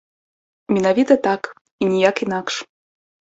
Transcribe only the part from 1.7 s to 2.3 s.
і ніяк